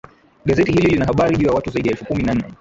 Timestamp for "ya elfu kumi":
1.89-2.23